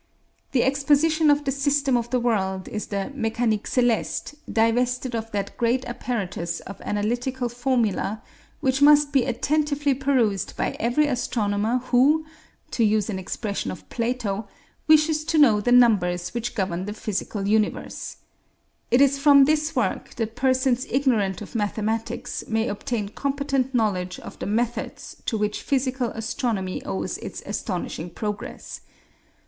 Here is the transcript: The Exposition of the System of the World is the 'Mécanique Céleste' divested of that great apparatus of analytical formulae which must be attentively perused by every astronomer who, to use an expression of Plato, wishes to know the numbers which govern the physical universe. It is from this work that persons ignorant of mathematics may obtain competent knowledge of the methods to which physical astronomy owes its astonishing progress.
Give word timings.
The 0.51 0.63
Exposition 0.63 1.29
of 1.29 1.43
the 1.45 1.51
System 1.51 1.95
of 1.95 2.09
the 2.09 2.19
World 2.19 2.67
is 2.67 2.87
the 2.87 3.11
'Mécanique 3.15 3.65
Céleste' 3.67 4.33
divested 4.51 5.13
of 5.15 5.29
that 5.31 5.55
great 5.57 5.85
apparatus 5.85 6.59
of 6.61 6.81
analytical 6.81 7.49
formulae 7.49 8.17
which 8.61 8.81
must 8.81 9.11
be 9.13 9.25
attentively 9.25 9.93
perused 9.93 10.57
by 10.57 10.75
every 10.79 11.05
astronomer 11.05 11.77
who, 11.91 12.25
to 12.71 12.83
use 12.83 13.11
an 13.11 13.19
expression 13.19 13.69
of 13.69 13.87
Plato, 13.89 14.47
wishes 14.87 15.23
to 15.25 15.37
know 15.37 15.61
the 15.61 15.71
numbers 15.71 16.33
which 16.33 16.55
govern 16.55 16.85
the 16.85 16.93
physical 16.93 17.47
universe. 17.47 18.17
It 18.89 19.01
is 19.01 19.19
from 19.19 19.45
this 19.45 19.75
work 19.75 20.15
that 20.15 20.35
persons 20.35 20.87
ignorant 20.89 21.43
of 21.43 21.53
mathematics 21.53 22.43
may 22.47 22.67
obtain 22.67 23.09
competent 23.09 23.75
knowledge 23.75 24.19
of 24.21 24.39
the 24.39 24.47
methods 24.47 25.17
to 25.27 25.37
which 25.37 25.61
physical 25.61 26.07
astronomy 26.09 26.83
owes 26.85 27.19
its 27.19 27.43
astonishing 27.45 28.09
progress. 28.09 28.81